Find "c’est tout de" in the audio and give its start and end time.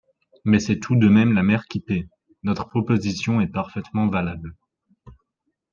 0.59-1.07